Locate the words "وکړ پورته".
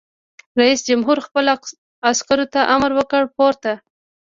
2.99-3.73